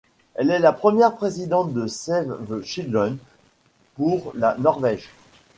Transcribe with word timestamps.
Elle 0.33 0.49
est 0.49 0.57
la 0.57 0.73
première 0.73 1.15
présidente 1.15 1.73
de 1.73 1.85
Save 1.85 2.35
the 2.49 2.63
Children 2.65 3.17
pour 3.93 4.31
la 4.33 4.57
Norvège. 4.57 5.09